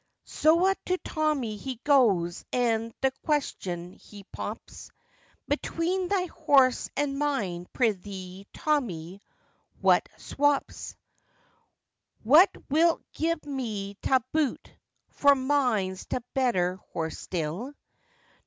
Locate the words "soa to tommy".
0.25-1.57